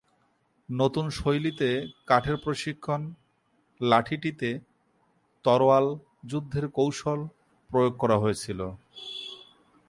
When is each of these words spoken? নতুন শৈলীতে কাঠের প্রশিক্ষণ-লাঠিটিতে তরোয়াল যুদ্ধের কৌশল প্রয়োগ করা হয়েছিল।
নতুন 0.69 1.09
শৈলীতে 1.09 1.87
কাঠের 2.07 2.37
প্রশিক্ষণ-লাঠিটিতে 2.37 4.59
তরোয়াল 5.45 5.99
যুদ্ধের 6.25 6.69
কৌশল 6.69 7.27
প্রয়োগ 7.69 7.97
করা 7.97 8.17
হয়েছিল। 8.17 8.71